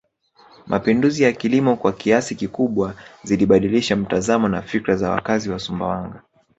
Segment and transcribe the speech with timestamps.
[0.67, 6.21] Mapinduzi ya kilimo kwa kiasi kikubwa zilibadilisha mtazamo na fikra za wakazi wa Sumbawanga